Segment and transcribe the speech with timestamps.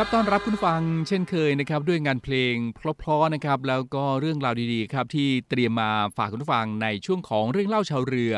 [0.00, 8.34] ครับต้อนรับคุณฟังเช่นเคยนะครับด้วยงานเพลงเพราะๆนะครับแล้วก็เรื่องราวดีๆครับที่เตรียมมาฝากคุณฟังในช่วงของเรื่องเล่าชาวเรือ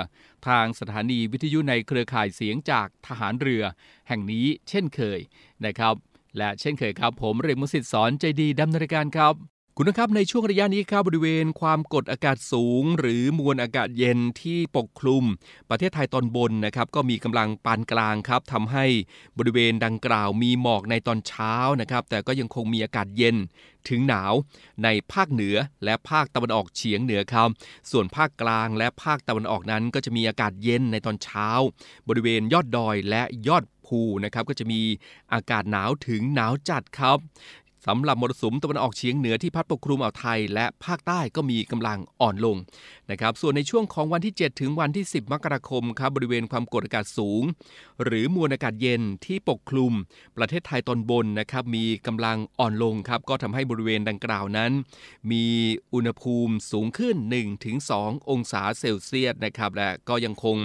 [0.48, 3.62] ทางสถานีวิทยุในเครือข่ายเสียงจากทหารเรือ
[4.08, 5.20] แห่งนี้เช่นเคย
[5.64, 5.94] นะครับ
[6.38, 15.24] และเช่นเคยครับผมเรมุสิตสอนใจดีดำเนินการครับ คุณนะครับในช่วงระยะนี้ครับบริเวณความกดอากาศสูง หรือมวลอากาศเย็นที่ปกคลุม
[15.70, 18.84] ประเทศไทยตอนบนนะครับก็มีกำลังปานกลางครับทำให้
[19.38, 23.36] บริเวณดังกล่าวมีหมอกในตอนเช้านะครับแต่ก็ยังคงมีอากาศเย็น
[23.88, 24.32] ถึงหนาว
[24.84, 27.48] ในภาคเหนือและภาคตะวันออกเฉียงเหนือครับ
[27.90, 31.48] ส่วนภาคกลางและภาคตะวันออกนั้น ก็จะมีอากาศเย็นในตอนเช้า
[32.08, 34.80] บริเวณยอดดอยและยอดภูนะครับก็จะมี
[35.32, 37.18] อากาศหนาวถึงหนาวจัดครับ
[37.86, 42.56] สำหรับมรสุมตะวันออกเฉียงเหนือที่พัดปกคลุมอ่าวไทย และภาคใต้ก็มีกำลังอ่อนลง
[43.10, 47.42] นะครับส่วนในช่วงของวันที่ 7 ถึงวันที่ 10 มกราคมครับบริเวณความกดอากาศสูง
[48.04, 49.92] หรือมวลอากาศเย็นที่ปกคลุม
[50.36, 54.72] ประเทศไทยตอนบนนะครับมีกำลังอ่อนลงครับก็ทำให้บริเวณดังกล่าวนั้น
[55.32, 55.44] มี
[55.94, 57.16] อุณหภูมิสูงขึ้น
[57.72, 60.56] 1-2 องศาเซลเซียสนะครับและก็ยังคง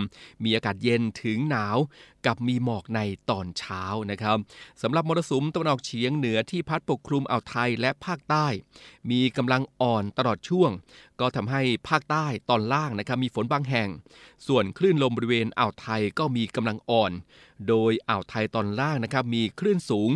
[0.44, 1.78] มีอากาศเย็นถึงหนาว
[2.26, 4.38] กับมีหมอกในตอนเช้านะครับ
[4.82, 8.48] สำหรับมรสุมตะวันออกเฉียงเหนือที่พัดปกคลุมอ่าวไทยและภาคใต้
[9.12, 10.72] มีกำลังอ่อนตลอดช่วง
[11.19, 13.90] ก็ทำให้ภาคใต้ตอนล่างนะครับมีฝนบางแห่ง
[14.48, 17.12] ส่วนคลื่นลมบริเวณอ่าวไทยก็มีกำลังอ่อน
[17.68, 20.10] โดยอ่าวไทยตอนล่างนะครับมีคลื่นสูง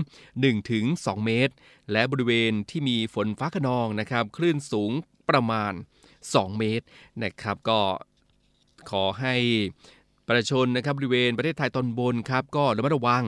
[0.59, 1.53] 1-2 เมตร
[1.91, 4.92] และบริเวณที่มีฝนฟ้าขนองนะครับคลื่นสูง
[5.30, 5.74] ประมาณ
[6.19, 6.85] 2 เมตร
[7.24, 7.80] นะครับก็
[8.89, 9.35] ขอให้
[10.30, 13.24] ประชาชนนะครับบริเวณประเทศไทยตอนบนครับก็ระมัดระวัง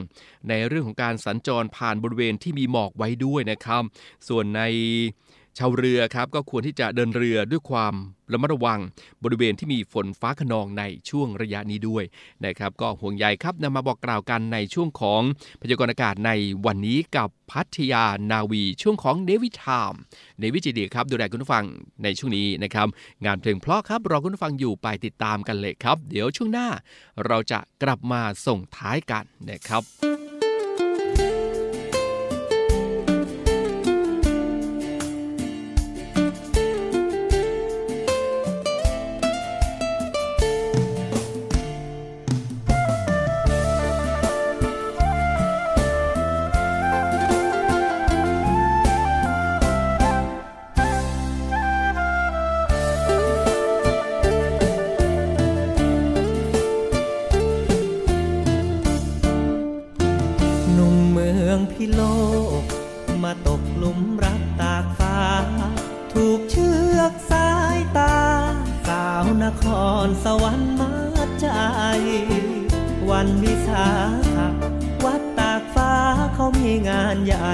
[0.49, 3.83] ในเรื่องของการสัญจรผ่านบริเวณที่มีหมอกไว้ด้วยนะครับ
[4.27, 4.61] ส่วนใน
[5.57, 7.93] ชาวเรือครับก็ควรที่จะเดินเรือด้วยความ
[8.33, 8.79] ระมัดระวัง
[9.23, 12.03] บริเวณที่มีฝนฟ้าขนองในช่วงระยะนี้ด้วย
[12.45, 15.21] นะครับก็ห่วงใยครับนำมาบอกกล่าวกันในช่วงของ
[15.61, 16.31] พยากรณ์อากาศใน
[16.65, 19.93] วันนี้กับพัทยานาวีช่วงของเนวิทาม
[20.39, 21.65] เนวิจิดีครับดูแลคุณผู้ฟัง
[22.03, 22.87] ในช่วงนี้นะครับ
[23.25, 26.67] งานเพลงเพราะครับรอคุณผู้ฟังอยู่ไปติดตามกันเลยครับ เดี๋ยวช่วงหน้า
[27.25, 30.10] เราจะกลับมาส่งท้ายกันนะครับ
[76.55, 77.53] มีงานใหญ่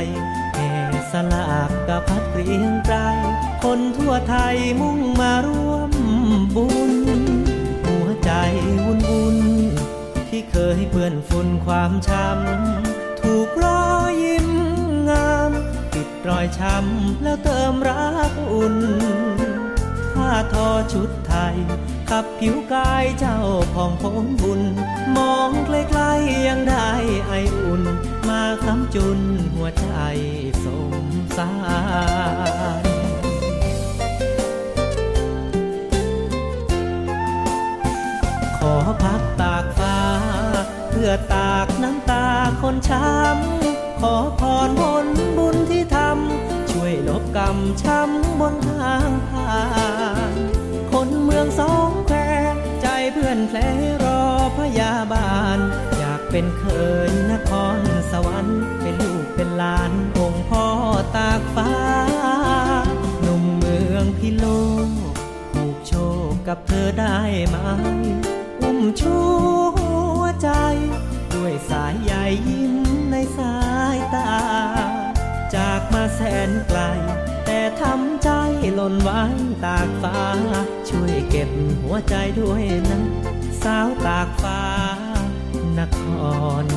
[0.55, 0.71] แห่
[1.11, 2.97] สลากกระพัดเรียงไกร
[3.63, 5.91] คนทั่วไทยมุ่งมาร่วม
[6.55, 6.93] บุญ
[7.83, 8.31] หัวใจ
[8.85, 9.39] วุ่นวุ่น
[10.29, 14.49] ที่เคยเปื้อนฝุ่นความช้ำถูกรอยยิ้ม
[15.09, 15.51] งาม
[15.93, 18.75] ปิดรอยช้ำแล้วเติมรักอุ่น
[20.13, 21.55] ผ้าทอชุดไทย
[22.11, 23.39] กับผิวกายเจ้า
[23.73, 24.61] ผ่องผมบุญ
[25.15, 26.89] มองไกลๆยังได้
[27.27, 27.81] ไออุ่น
[28.27, 29.19] มาคำจุน
[29.53, 29.87] หัวใจ
[30.63, 30.65] ส
[31.03, 31.05] ม
[31.37, 31.51] สา
[32.81, 32.83] ร
[38.57, 39.99] ขอพักตากฟ้า
[40.91, 42.25] เพื่อตากน้ำตา
[42.61, 45.07] คนช้ำ ขอพรบน
[45.37, 49.59] บุญที่ทำ ช่วยลบกรรมช้ำบนทางผ่า
[50.31, 50.33] น
[50.91, 51.76] คนเมืองสอง
[53.49, 53.59] แผล
[54.03, 54.23] รอ
[54.57, 55.57] พยาบาล
[55.97, 56.65] อยากเป็นเค
[57.09, 57.79] ยนคร
[58.11, 60.65] สวรรค์เป็นลูกเป็นหลานองค์พ่อ
[61.15, 61.73] ตากฟ้า
[63.21, 64.45] หนุ่มเมืองพิโล
[65.53, 65.93] ผูกโช
[66.29, 67.17] คกับเธอได้
[67.47, 67.57] ไหม
[68.61, 69.15] อุ้มชู
[69.75, 70.49] หัวใจ
[71.33, 72.13] ด้วยสายใย
[72.49, 72.75] ยิ้ม
[73.11, 73.57] ในสา
[73.95, 74.31] ยตา
[75.55, 76.79] จากมาแสนไกล
[77.81, 78.29] ทำใจ
[78.75, 79.21] หล่นไว้
[79.65, 80.19] ตากฟ้า
[80.89, 81.49] ช่วยเก็บ
[81.81, 82.99] หัวใจด้วยนะ
[83.63, 84.61] สาวตากฟ้า
[85.77, 85.99] นค
[86.63, 86.76] ร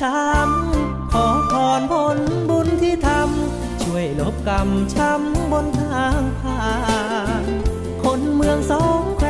[0.00, 2.18] ช้ำ ขอพรผล
[2.50, 6.66] บุญที่ทำ ช่วยลบกรรมช้ำบนทางผ่า
[7.42, 7.44] น
[8.04, 9.28] คนเมืองสองแคว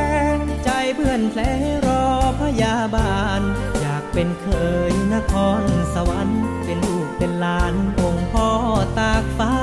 [0.63, 1.41] ใจเพื่อนแผล
[1.87, 2.05] รอ
[2.41, 3.41] พยาบาล
[3.79, 4.47] อยากเป็นเค
[4.89, 5.63] ยนคร
[5.93, 8.49] สวรรค์ เป็นลูกเป็นหลานองค์พ่อ
[8.99, 9.55] ตากฟ้า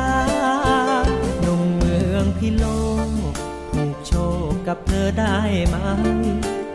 [1.41, 2.67] หนุ่มเมืองพิโล
[3.07, 3.09] ก
[3.73, 4.12] ผูกโช
[4.49, 5.38] คกับเธอได้
[5.69, 5.76] ไหม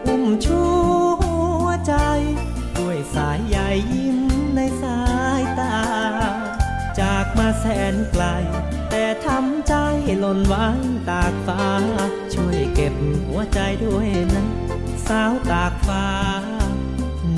[0.05, 0.59] อุ้มชู
[1.21, 1.93] หัวใจ
[2.77, 3.46] ด้วยสาย
[7.59, 8.25] แสนไกล
[8.89, 9.73] แต่ทำใจ
[10.19, 10.67] หล่นไว้
[11.09, 11.63] ตากฟ้า
[12.33, 12.95] ช่วยเก็บ
[13.27, 14.45] หัวใจด้วยนะ
[15.07, 16.05] สาวตากฟ้า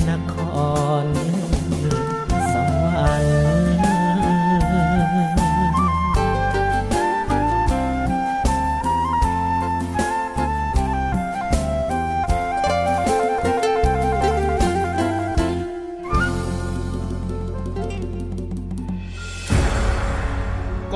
[0.09, 0.35] นค
[0.98, 0.98] ร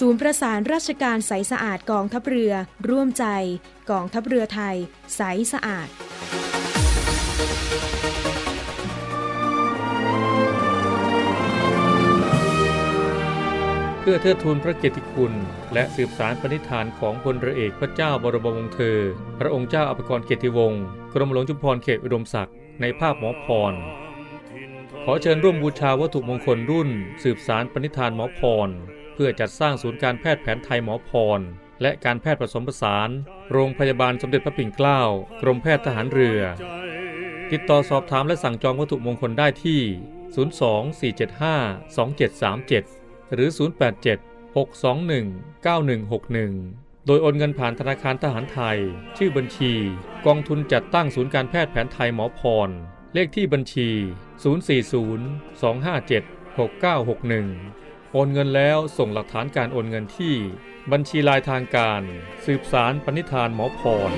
[0.00, 2.52] ศูนย์ประสานราชการใสสะอาดกองทัพเรือ
[2.88, 3.24] ร่วมใจ
[3.90, 4.76] กองทัพเรือไทย
[5.16, 5.20] ใส
[5.52, 5.88] สะอาด
[14.00, 15.32] เพื่อเทิดทูนพระเกียรติคุณ
[15.74, 18.98] และสืบสารปณิธานของพลเรือเอกพระเจ้าบรมวงศ์เธอ
[19.38, 20.82] พระองค์เจ้าอภกรเกียรติวงศ์
[21.12, 23.74] กรมหลวงจุฬาภรณ์เขตอุดมศักดิ์ในภาพหมอพร
[25.04, 26.88] ขอเชิญร่วมบูชาวัตถุมงคลรุ่น
[27.22, 28.70] สืบสารปณิธานหมอพร
[29.14, 31.40] เพื่อจัดสร้างศูนย์การแพทย์แผนไทยหมอพร
[31.82, 33.08] และการแพทย์ผสมผสาน
[33.52, 35.00] โรงพยาบาลสมเด็จพระปิ่นเกล้า
[35.42, 36.40] กรมแพทย์ทหารเรือ
[37.50, 39.80] ติดต่อสอบถามและสั่งจองวัตถุมงคลได้ที่
[40.34, 43.58] 024752737 หรือ 087
[44.56, 48.78] 621 9161โดยโอนเงินผ่านธนาคารทหารไทย
[49.16, 49.72] ชื่อบัญชี
[50.26, 52.70] กองทุนจัดตั้งศูนย์การแพทย์แผนไทยหมอพร
[53.14, 53.88] เลขที่บัญชี
[54.44, 57.83] 040 257 6961
[58.16, 60.34] โอนเงินแล้วส่งหลักฐานการโอนเงินที่
[60.92, 62.02] บัญชีลายทางการ
[62.44, 63.80] สืบสารปณิธานหมอพ
[64.10, 64.12] ร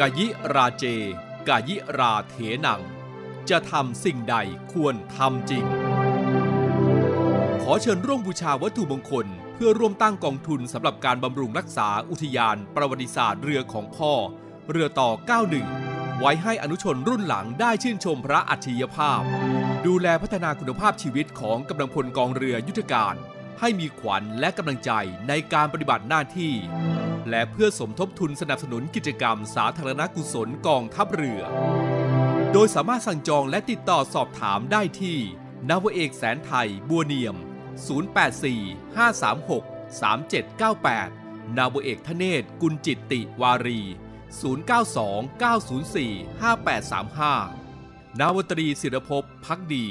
[0.00, 0.84] กายิราเจ
[1.48, 2.80] กายิราเถนัง
[3.50, 4.36] จะทำสิ่งใด
[4.72, 5.66] ควรทำจริง
[7.70, 14.12] อเชิญร่วมบูชาวัตถุมงคล เพื่อร่วมตั้งกองทุนสำหรับการบำรุงรักษาอุทยาน ประวัติศาสตร์เรือของพ่อ
[14.70, 15.10] เรือต่อ
[15.64, 19.20] 91 ไว้ให้อนุชนรุ่นหลังได้ชื่นชมพระอัจฉริยภาพ
[19.86, 23.14] ดูแลพัฒนาคุณภาพชีวิตของกำลังพลกองเรือยุทธการ
[23.60, 24.90] ให้มีขวัญและกำลังใจ
[25.28, 26.54] ในการปฏิบัติหน้าที่
[27.30, 31.42] และเพื่อสมทบทุนสนับสนุนกิจกรรมสาธารณกุศลกองทัพเรือ
[32.52, 35.18] โดยสามารถสั่งจองและติดต่อสอบถามได้ที่
[35.68, 37.36] นาวเอกแสนไทยบัวเนียม
[37.86, 39.62] 084 536
[40.00, 43.80] 3798 นาวเอกทเนศกุลจิตติวารี
[44.46, 45.50] 092 904
[47.50, 49.86] 5835 นาวตรีศิรภพพักดี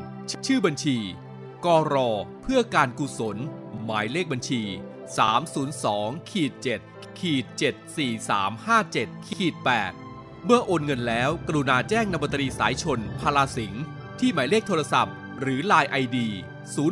[0.46, 0.98] ชื่อบัญชี
[1.66, 2.10] กรอ
[2.42, 3.38] เพื่อการกุศล
[3.84, 4.62] หมายเลขบัญชี
[5.48, 6.52] 302ขีด
[6.86, 7.46] 7ขีด
[8.56, 9.56] 74357ขีด
[10.00, 13.84] 8เมื่อโอนเงินแล้วกรุณาแจ้งนบตรีสายชนพาลาสิงห์
[14.20, 16.18] ที่หมายเลขโทรศัพท์ หรือ Line ID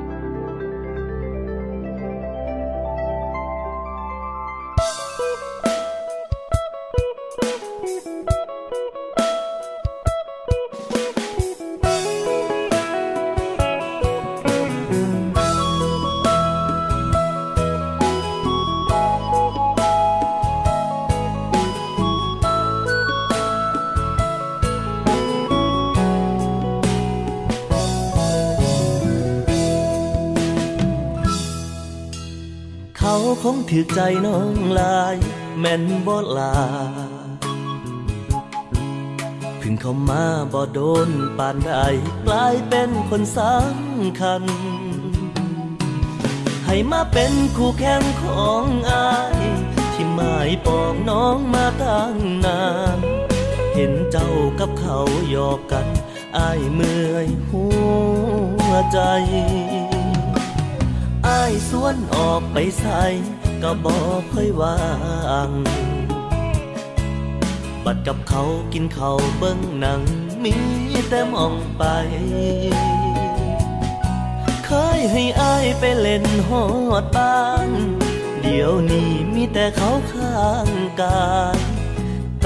[33.78, 35.16] ถือใจน้องลาย
[35.59, 36.56] แม่นบ่ลา
[39.61, 41.73] พึ่งเข้ามาบ่โดนปานใด
[42.26, 44.42] กลายเป็นคนสำคัญ
[46.66, 49.37] ให้มาเป็นคู่แข่งของอาย
[49.95, 52.62] ที่หมายปองน้องมาตั้งนา
[52.97, 52.99] น
[53.75, 54.30] เห็นเจ้า
[54.61, 54.99] กับเขา
[55.30, 55.87] หยอกกัน
[56.37, 57.66] อายเมื่อยหั
[58.68, 59.00] วใจ
[61.28, 63.04] อายสวนออกไปใส่
[63.62, 64.76] ก็บอกค่อยวา
[65.48, 65.50] ง
[67.84, 70.00] บัดกับเขากินเขาเบิ้งหนัง
[70.44, 70.54] มี
[71.08, 71.84] แต่มองไป
[74.66, 76.64] เคยให้อายไปเล่นหอ
[77.02, 77.70] ดบ้าน
[78.42, 80.68] เดี๋ยวนี้มีแต่เขาข้าง
[81.00, 81.58] กาย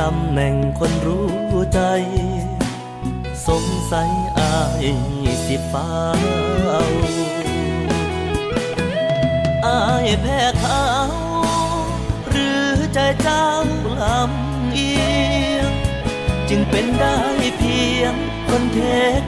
[0.01, 1.29] ตำแหน่งคนรู้
[1.75, 1.81] ใจ
[3.47, 4.85] สงสัยอาย
[5.47, 5.89] สิฟ้า
[6.71, 7.40] อา
[10.23, 10.85] แพ้เขา
[12.29, 13.47] หรือใจเจ้า
[14.01, 14.93] ลำเอี
[15.55, 15.71] ยง
[16.49, 17.19] จึงเป็นได้
[17.59, 18.15] เพียง
[18.49, 18.79] คนเท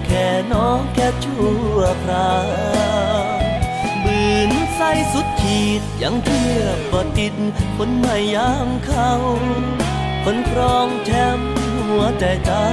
[0.07, 2.35] แค่น้องแค่ชั่วครา
[3.27, 3.29] ว
[4.05, 7.35] บืนใส่สุดขีดยังเทียบบ่ติด
[7.77, 9.11] คนไม่ยามเขา
[10.25, 11.53] คนครองแชมป์
[11.89, 12.67] หัวใจเจ้า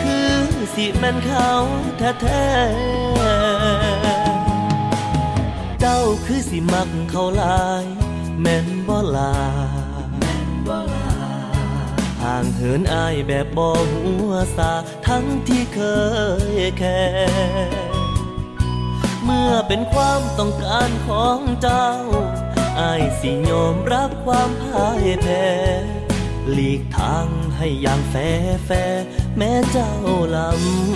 [0.00, 0.32] คือ
[0.74, 1.50] สิแม่นเขา
[1.98, 3.01] แท้ๆ
[5.84, 7.84] เจ้าคือสิมักเขาลาย
[8.40, 9.34] แม่นบ่ลา
[12.22, 14.72] ห่างเหินอายแบบบ่หัวสา
[15.06, 15.80] ทั้งที่เค
[16.56, 17.02] ยแค่
[19.24, 21.88] เมื่อเป็นความต้องการของเจ้า
[22.80, 25.48] อายสิยอมรับความพ่ายแพ้
[26.52, 28.14] หลีกทางให้อย่างแฟ
[28.66, 28.70] แฟ
[29.36, 29.92] แม้เจ้า
[30.36, 30.38] ล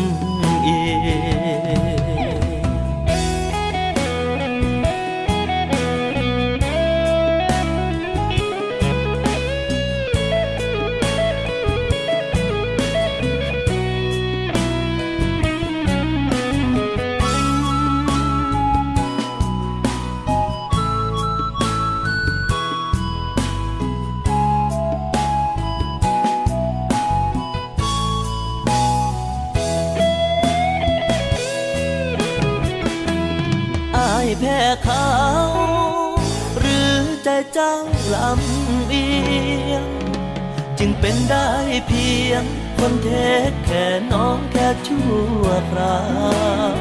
[0.03, 0.81] ำเอี
[1.56, 1.56] ย
[34.39, 35.09] แพ้เขา
[36.59, 36.95] หรือ
[37.25, 37.75] ใจเจ้า
[38.15, 39.07] ลำเอี
[39.71, 39.87] ยง
[40.79, 41.51] จึงเป็นได้
[41.87, 42.43] เพียง
[42.79, 43.09] คนเท
[43.65, 45.11] แค่น้องแค่ชั่
[45.43, 45.99] วครา
[46.73, 46.77] ว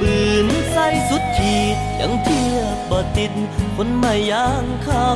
[0.00, 3.32] บืนใส่สุดขีดยังเทียบบ่ติด
[3.76, 5.08] คนไม่ย่างเขา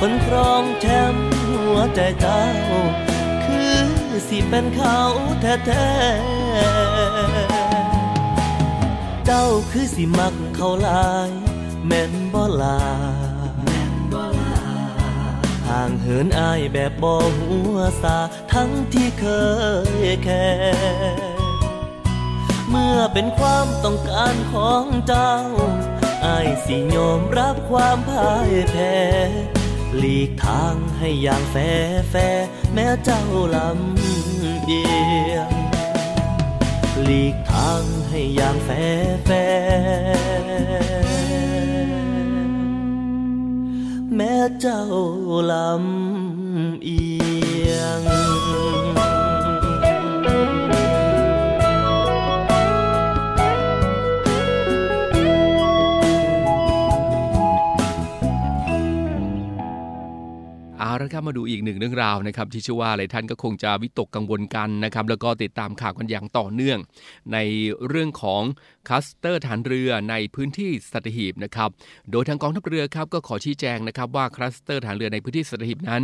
[0.00, 2.42] คนครองแชมป์หัวใจเจ้า
[3.44, 3.78] คือ
[4.28, 4.98] สิเป็นเขา
[5.40, 7.64] แท้ๆ
[9.26, 11.30] เจ้าคือสิมัก เขาหลาย
[11.86, 12.80] แม่นบ่ลา
[15.68, 18.18] ห่างเหินอายแบบบ่หัวสา
[18.52, 19.26] ทั้งที่เค
[20.04, 20.48] ยแค่
[22.70, 25.34] เมื่อเป็นความต้องการของเจ้า
[26.24, 28.96] อายสิยอมรับความพ่ายแพ้
[29.98, 31.56] หลีกทางให้อย่างแฟ
[32.10, 32.14] แฟ
[32.74, 33.22] แม้เจ้า
[33.54, 34.84] ลำเอี
[35.32, 35.63] ยง
[37.02, 38.70] หลีกทางให้อย่างแฟ
[39.24, 39.30] แฟ
[44.16, 44.82] แม้เจ้า
[45.52, 47.02] ลำเอี
[47.72, 48.02] ยง
[61.04, 66.78] เอาละครับมาดูอีกหนึ่งเรื่องราวนะครับที่เชื่อว่าหลายท่านก็คงจะวิตกกังวลกันนะครับแล้วก็ติดตามข่าวกันอย่างต่อเนื่อง
[67.32, 67.38] ใน
[67.88, 68.42] เรื่องของ
[68.88, 71.70] คัสเตอร์ฐานเรือในพื้นที่สัตหีบนะครับ
[72.10, 76.02] โดยทางกองทัพเรือครับก็ขอชี้แจงนะครับว่าคลัสเตอร์ฐานเรือในพื้นที่สัตหีบนั้น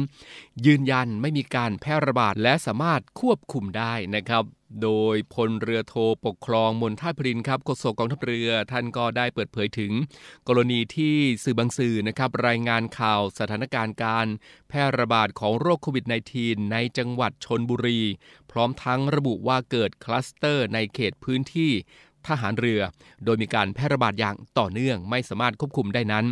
[0.66, 4.44] ยืนยันไม่มีการแพร่ระบาดและสามารถควบคุมได้นะครับ
[4.82, 5.94] โดยพลเรือโท
[6.26, 9.92] ปกครองมนท่าพรินครับโฆษกกองทัพเรือ ท่านก็ได้เปิดเผยถึง
[10.48, 11.14] กรณีที่
[11.44, 14.26] สื่อบางสื่อนะครับรายงานข่าวสถานการณ์การ
[14.68, 16.04] แพร่ระบาดของโรคโควิด
[16.38, 18.00] -19 ในจังหวัดชนบุรี
[18.50, 21.72] พร้อมทั้งระบุว่าเกิดคลัสเตอร์ในเขตพื้นที่
[22.28, 22.80] ทหารเรือ
[23.24, 26.24] โดยมีการแพร่ระบาดอย่างต่อเนื่องไม่สามารถควบคุมได้นั้น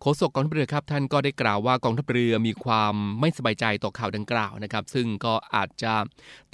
[0.00, 5.94] โฆษกกองทัพเรือครับ ท่านก็ได้กล่าวว่ากองทัพเรือมีความไม่สบายใจต่อข่าวดังกล่าวนะครับ ซึ่งก็อาจจะ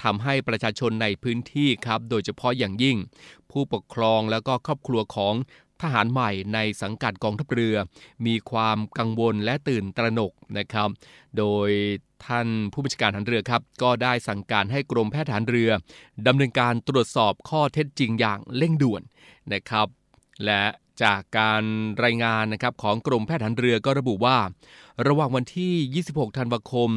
[0.03, 2.97] ทำให้ประชาชนในพื้นที่ครับ โดยเฉพาะอย่างยิ่ง
[3.51, 5.35] ผู้ปกครองแล้วก็ครอบครัวของ
[5.83, 7.77] ทหารใหม่ในสังกัดกองทัพเรือ
[8.27, 10.89] มีความกังวลและตื่นตระหนกนะครับ
[11.39, 11.71] โดย
[12.27, 15.71] ท่านผู้บัญชาการทหารเรือครับ ก็ได้สั่งการให้กรมแพทย์ทหารเรือ
[16.27, 19.03] ดำเนินการตรวจสอบข้อเท็จจริงอย่างเร่งด่วน
[19.53, 19.87] นะครับ
[20.45, 20.65] และ
[21.03, 21.63] จากการ
[22.05, 24.39] รายงานนะครับของกรมแพทย์ทหารเรือก็ระบุว่า
[25.09, 26.89] ระหว่างวันที่ 26 ธันวาคม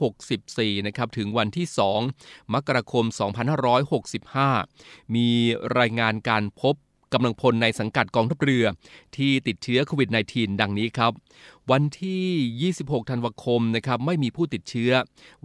[0.00, 1.66] 2564 นะครับถึงวันที่
[2.10, 3.04] 2 มกราคม
[4.30, 5.28] 2565 มี
[5.78, 6.74] รายงานการพบ
[7.12, 8.64] กำลังพลในสังกัดกองทัพเรือ
[9.16, 11.12] ที่ติดเชื้อโควิด -19 ดังนี้ครับ
[11.72, 14.92] วันที่ 26 ธันวาคมนะครับไม่มีผู้ติดเชื้อ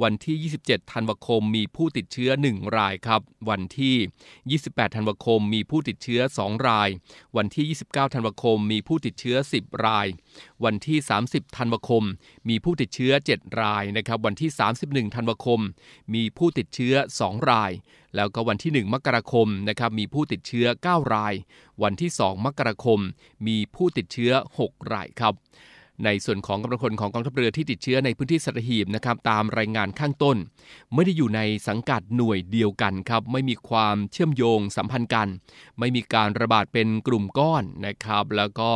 [0.04, 6.90] วันที่ 27 ธันวาคมมีผู้ติดเชื้อ 1 รายครับ วันที่ 28 ธันวาคมมีผู้ติดเชื้อ 2 ราย
[7.38, 10.08] วันที่ 29 ธันวาคมมีผู้ติดเชื้อ 10 ราย
[10.64, 12.04] วันที่ 30 ธันวาคม
[12.50, 14.50] มีผู้ติดเชื้อ 7 รายนะครับ วันที่
[14.84, 15.60] 31 ธันวาคม
[16.14, 17.72] มีผู้ติดเชื้อ 2 ราย
[18.16, 21.34] แล้วก็วันที่ 1 มกราคมนะครับมีผู้ติดเชื้อ 9 ราย
[21.84, 23.00] วันที่ 2 มกราคม
[23.48, 24.32] มีผู้ติดเชื้อ
[24.66, 25.36] 6 รายครับ
[26.06, 30.38] ในส่วนของกำลังพลของกองทัพเรือที่ติดเชื้อในพื้นที่สัตหีบนะครับตามรายงานข้างต้น
[30.94, 35.28] ไม่ได้อยู่ในสังกัดหน่วยเดียวกันครับไม่มีความเชื่อมโยงสัมพันธ์กัน
[35.80, 38.70] ไม่มีการระบาดเป็นกลุ่มก้อนนะครับแล้วก็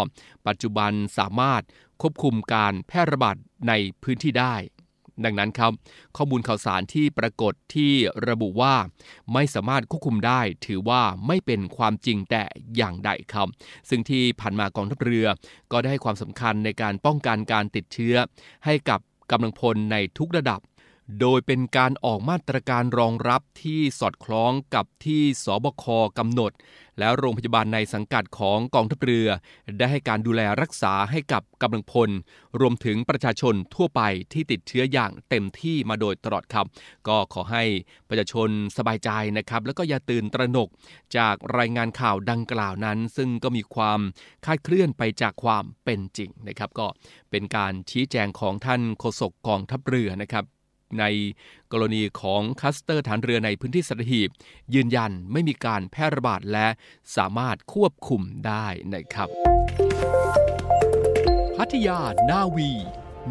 [0.48, 1.62] ปัจจุบันสามารถ
[2.02, 3.36] ควบคุมการแพร่ระบาด
[3.68, 4.56] ในพื้นที่ได้
[5.24, 5.72] ดังนั้นครับ
[6.18, 7.94] ข้อมูลข่าวสารที่ปรากฏที่
[8.30, 8.76] ระบุว่า
[9.34, 12.44] ไม่สามารถควบคุมได้ ถือว่าไม่เป็นความจริงแต่
[12.76, 13.48] อย่างใดครับ
[13.90, 15.28] ซึ่งที่ผ่านมากองทัพเรือ
[15.72, 18.16] ก็ได้ให้ความสำคัญในการป้องกันการติดเชื้อ
[18.66, 19.00] ให้กับ
[19.32, 20.60] กำลังพลในทุกระดับ
[21.22, 25.86] โดยเป็นการออกมาตรการรองรับที่สอดคล้องกับที่สบค
[26.18, 26.52] กำหนด
[27.00, 29.28] แล้วโรงพยาบาลในสังกัดของกองทัพเรือ
[29.78, 32.10] ได้ให้การดูแลรักษาให้กับกำลังพล
[32.60, 34.02] รวมถึงประชาชนทั่วไป
[34.34, 36.66] ที่ติดเชื้ออย่างเต็มที่มาโดยตลอดครับ
[37.08, 37.64] ก็ขอให้
[38.10, 40.70] ประชาชนสบายใจนะครับ แล้วก็อย่าตื่นตระหนก
[41.18, 44.00] จากรายงานข่าวดังกล่าวนั้น ซึ่งก็มีความ
[44.46, 46.88] คาดเคลื่อนไปจากความเป็นจริงนะครับ ก็
[47.32, 50.46] เป็นการชี้แจงของท่านโฆษกกองทัพเรือนะครับ
[51.00, 51.04] ใน
[51.72, 54.30] กรณีของคลัสเตอร์ฐานเรือในพื้นที่สัตหีบ
[54.74, 56.68] ยืนยันไม่มีการแพร่ระบาดและ
[57.16, 59.30] สามารถควบคุมได้นะครับ
[61.58, 62.72] พัทยานาวี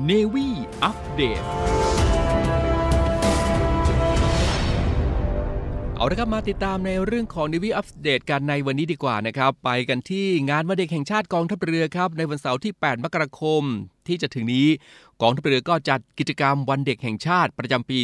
[0.04, 2.03] Navy Update
[6.04, 13.62] เอาละครับมาติดตามในเรื่องของ Navy Update กันในวันนี้ดีกว่านะครับ ไปกันที่งานวันเด็กแห่งชาติกองทัพเรือครับ ในวันเสาร์ที่ 8 มกราคม
[14.08, 14.68] ที่จะถึงนี้
[15.22, 17.98] กองทัพเรือก็จัดกิจกรรมวันเด็กแห่งชาติประจำปี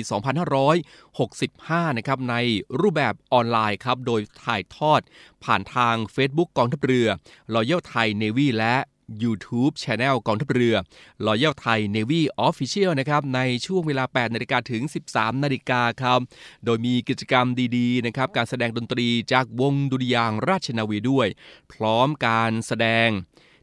[1.16, 2.34] 2565 นะครับใน
[2.80, 5.00] รูปแบบออนไลน์ครับ โดยถ่ายทอด
[5.44, 7.08] ผ่านทาง Facebook กองทัพเรือ
[7.54, 8.76] Royal Thai Navy และ
[9.22, 10.76] YouTube Channel กองทัพเรือ
[11.26, 16.20] Royal Thai Navy Official นะครับในช่วงเวลา 8 นาฬิกาถึง 13 นาฬิกาครับ
[16.64, 17.46] โดยมีกิจกรรม
[17.76, 21.28] ดีๆนะครับการแสดงดนตรีจากวงดุริยางราชนาวีด้วย
[21.72, 23.10] พร้อมการแสดง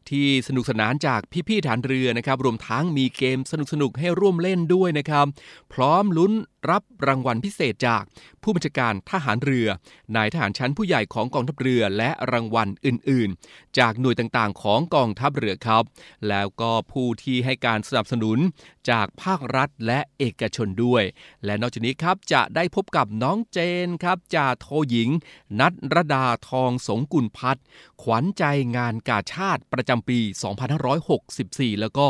[0.09, 5.25] ที่สนุกสนานจากพี่ๆฐานเรือนะครับ รวมทั้งมีเกมสนุกๆให้ร่วมเล่นด้วยนะครับ
[5.73, 6.31] พร้อมลุ้น
[6.69, 8.03] รับรางวัลพิเศษจาก
[8.43, 9.67] ผู้บัญชาการทหารเรือ
[10.15, 15.83] นายทหารชั้นผู้ใหญ่ของกองทัพเรือและรางวัลอื่น ๆ จากหน่วยต่างๆ ของกองทัพเรือครับ
[16.29, 18.37] แล้วก็ผู้ที่ให้การสนับสนุน
[18.89, 21.03] จากภาครัฐและเอกชนด้วย
[21.45, 25.09] และนอกจากนี้ครับจะได้พบกับน้องเจนครับจ่าโทหญิง
[25.59, 27.63] นัทรดาทองสงกุลพัฒน์
[28.01, 28.43] ขวัญใจ
[28.75, 30.19] งานกาชาติประจำปี
[30.95, 32.05] 2564 แล้วก็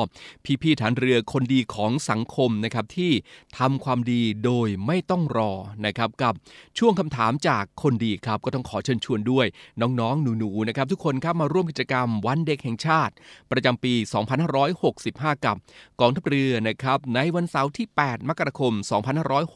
[0.61, 3.11] พี่ๆฐานเรือคนดีของสังคมนะครับที่
[3.57, 5.51] ทำความดีโโดยไม่ต้องรอ
[5.85, 6.33] นะครับกับ
[6.77, 9.45] ช่วงคำถามจากคนดีครับ ก็ต้องขอเชิญชวนด้วย
[9.81, 13.13] น้องๆ หนูๆนะครับ ทุกคนครับมาร่วมกิจกรรมวันเด็กแห่งชาติ
[13.51, 13.93] ประจำปี
[14.69, 15.55] 2565 กับ
[16.01, 18.73] กองทัพเรือนะครับในวันเสาร์ที่ 8 มกราคม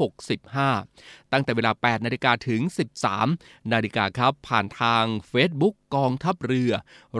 [0.05, 2.61] 2565 ตั้งแต่เวลา 8 นาฬิกาถึง
[3.17, 6.71] 13 นาฬิกาครับ ผ่านทาง Facebook กองทัพเรือ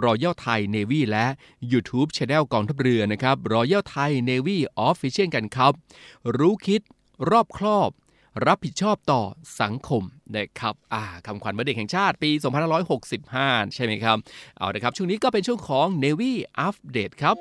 [0.04, 1.26] Royal Thai Navy และ
[1.72, 4.58] YouTube Channel กองทัพเรือนะครับ Royal Thai Navy
[4.88, 5.72] Official กันครับ
[6.38, 6.82] รู้คิด
[7.30, 7.90] รอบครอบ
[8.46, 9.22] รับผิดชอบต่อ
[9.60, 10.02] สังคม
[10.36, 12.30] นะครับอ่าคำขวัญวันเด็กแห่งชาติปี
[13.02, 14.16] 2565 ใช่ไหมครับ
[14.58, 16.32] เอาละครับ ช่วงนี้ก็เป็นช่วงของ Navy
[16.66, 17.36] Update ครับ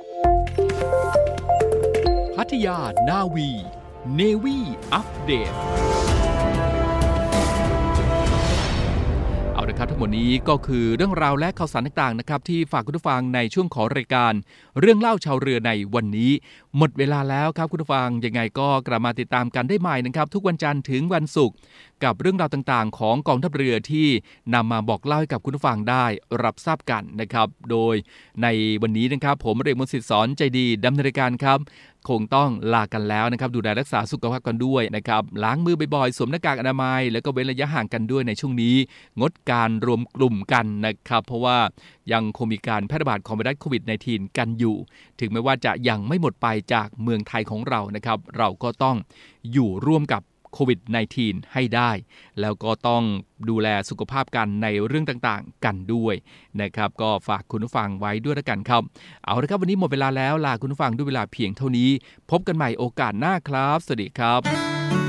[2.35, 2.77] พัทยา
[3.09, 3.49] นาวี
[4.19, 4.57] Navy
[4.99, 5.57] Update
[9.81, 14.33] ครับทั้งหมดนี้ก็คือเรื่องราวและข่าวสารต่างๆนะครับที่ฝากคุณผู้ฟังในช่วงของรายการ
[14.79, 16.31] เรื่องเล่าชาวเรือในวันนี้
[16.77, 21.55] หมดเวลาแล้วครับคุณผู้ฟังยังไงก็กลับมาติดตามกันได้ใหม่นะครับ ทุกวันจันทร์ถึงวันศุกร์
[22.03, 24.07] กับเรื่องราวต่างๆ ของกองทัพเรือที่
[24.53, 26.05] นำมาบอกเล่าให้กับคุณผู้ฟังได้
[26.43, 27.95] รับทราบกันนะครับ โดย
[28.43, 28.47] ใน
[28.81, 31.59] วันนี้นะครับ ผมเรียกมนต์สิทธิ์สอนใจดีดำเนินรายการครับ
[32.09, 38.75] คงต้องลากันแล้วนะครับ ดูแลรักษาสุขภาพกันด้วยนะครับ ล้างมือบ่อยๆ สวมหน้ากากอนามัย แล้วก็เว้นระยะห่างกันด้วยในช่วงนี้
[39.19, 41.57] งดการรวมกลุ่มกันนะครับ เพราะว่า
[42.11, 44.75] ยังคงมีการแพร่ระบาดของไวรัสโควิด -19 กันอยู่
[45.19, 48.97] ถึงแม้ว่าจะยังไม่หมดไปจากเมืองไทยของเรานะครับ เราก็ต้อง
[49.51, 50.21] อยู่ร่วมกับ
[50.53, 50.79] โควิด
[51.17, 51.91] -19 ให้ได้
[52.41, 53.03] แล้วก็ต้อง
[53.49, 56.15] ดูแลสุขภาพกันในเรื่องต่างๆ กันด้วย
[56.61, 58.81] นะครับ ก็ฝากคุณผู้ฟังไว้ด้วยละกันครับ
[59.25, 61.89] เอาละครับ วันนี้หมดเวลาแล้วลาคุณผู้ฟังด้วยเวลาเพียงเท่านี้
[62.31, 65.00] พบกันใหม่โอกาสหน้าครับ สวัสดีครับ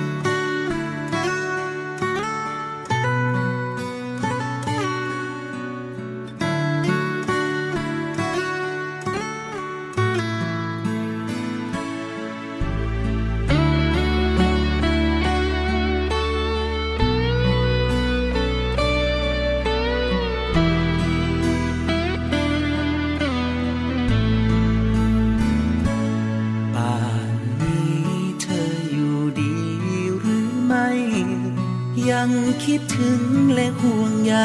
[32.64, 33.22] คิดถึง
[33.54, 34.36] และห่วงใย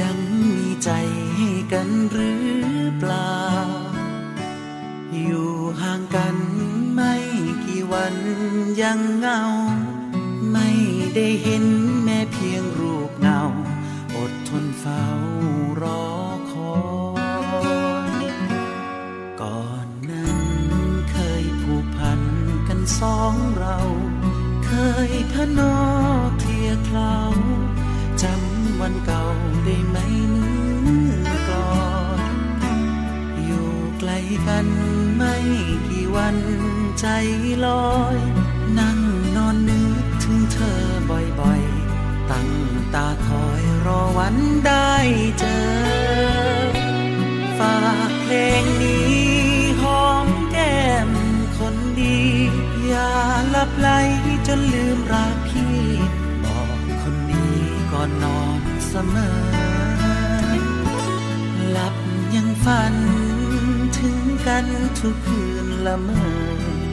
[0.00, 0.90] ยังมีใจ
[1.36, 2.44] ให้กันหรือ
[2.98, 3.42] เปล่า
[5.22, 5.50] อยู่
[5.80, 6.36] ห่างกัน
[6.94, 7.14] ไม่
[7.64, 8.14] กี่วัน
[8.80, 9.40] ยังเงา
[10.52, 10.70] ไม่
[11.14, 11.64] ได้เห็น
[12.02, 13.40] แม้เพียงรูปเงา
[14.16, 15.04] อดทนเฝ้า
[15.82, 16.04] รอ
[16.50, 16.76] คอ
[18.22, 18.24] ย
[19.40, 20.38] ก่อนนั้น
[21.10, 22.20] เคยผูกพัน
[22.68, 23.78] กันสองเรา
[24.66, 24.70] เค
[25.10, 26.13] ยพนอ
[26.94, 27.20] เคลียร์คลา
[28.22, 29.24] จำวันเก่า
[29.64, 29.96] ได้ไหม
[30.82, 31.74] เนื้อกลอ
[32.34, 32.36] น
[33.44, 34.10] อยู่ไกล
[34.46, 34.66] กัน
[35.16, 35.34] ไม่
[35.88, 36.36] กี่วัน
[37.00, 37.06] ใจ
[37.66, 38.18] ลอย
[38.78, 38.98] นั่ง
[39.36, 42.50] นอนนึกถึงเธอบ่อยๆ ตั้ง
[42.94, 44.94] ตาคอยรอวันได้
[45.38, 45.64] เจอ
[47.58, 47.78] ฝา
[48.08, 49.14] กเพลงนี้
[49.80, 51.10] หอมแก้ม
[51.58, 52.18] คนดี
[52.86, 53.10] อย่า
[53.54, 53.88] ลับไหล
[54.46, 55.33] จนลืมรัก
[58.94, 59.32] สมอ
[61.70, 61.94] หลับ
[62.34, 62.94] ยังฝัน
[63.98, 64.66] ถึงกัน
[64.98, 66.24] ทุกคืนละเมอ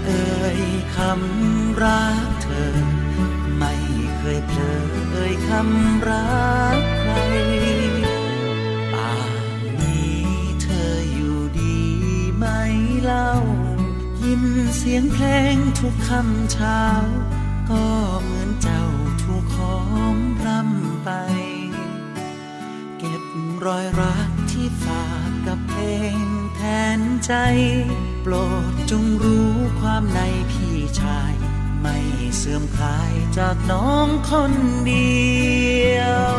[0.06, 0.62] เอ่ย
[0.96, 2.78] คำรักเธอ
[3.58, 3.74] ไม่
[4.18, 6.30] เคยเพลอเอ่ยคำรั
[6.78, 7.12] กใคร
[8.94, 9.14] ป่า
[9.58, 10.22] นนี้
[10.62, 11.80] เธออยู่ดี
[12.36, 12.46] ไหม
[13.04, 13.30] เล่า
[14.24, 14.44] ยิน
[14.78, 16.84] เสียงเพลงทุกคำเช้า
[17.70, 17.86] ก็
[18.24, 18.41] เหมือน
[23.66, 25.84] รอยรักที่ฝากกับเพล
[26.16, 26.62] งแท
[26.98, 27.34] นใจ
[28.24, 28.34] โปร
[28.72, 30.20] ดจงรู้ความใน
[30.52, 31.34] พี่ชาย
[31.82, 31.98] ไม่
[32.38, 34.54] เสื่อมคลายจากน้องคน
[34.88, 35.22] เดี
[35.98, 36.02] ย
[36.34, 36.36] ว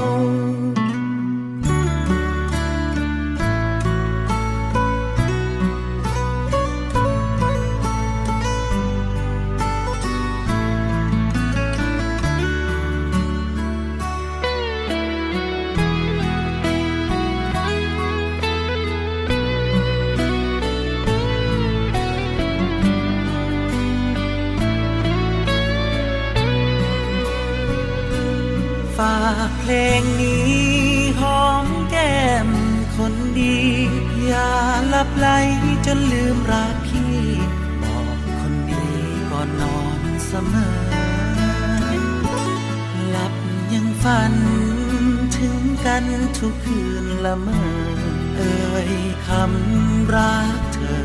[35.07, 35.29] บไหล
[35.87, 37.17] จนลืมรักพี่
[37.83, 38.87] บอกคนดี
[39.31, 40.77] ก่อนนอนเสมอ
[43.11, 43.35] หลับ
[43.73, 44.35] ยังฝัน
[45.37, 46.05] ถึงกัน
[46.39, 47.63] ทุกคืนละเมอ
[48.37, 48.91] เอ่ย
[49.27, 51.05] คำรักเธอ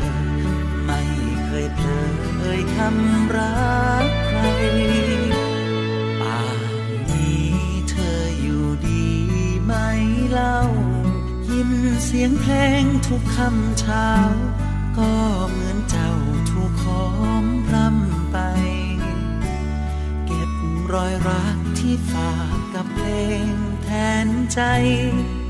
[0.84, 1.00] ไม่
[1.44, 2.08] เคยเพลอ
[2.40, 3.56] เอ่ยคำรั
[4.04, 4.38] กใคร
[12.04, 14.10] เสียงเพลงทุกคำเช้า
[14.98, 15.12] ก็
[15.50, 16.12] เหมือนเจ้า
[16.50, 17.06] ถูกขอ
[17.40, 18.38] งรำไป
[20.26, 20.50] เก็บ
[20.92, 23.08] รอยรักที่ฝากกับเพล
[23.46, 23.48] ง
[23.82, 23.88] แท
[24.26, 24.60] นใจ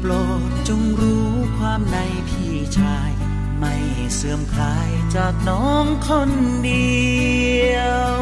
[0.01, 0.13] โปร
[0.49, 1.97] ดจงรู้ความใน
[2.29, 3.11] พี่ชาย
[3.59, 3.75] ไม่
[4.15, 6.31] เสื่อมคลายจากน้องคน
[6.65, 6.99] เดี
[7.75, 7.79] ย
[8.11, 8.19] ว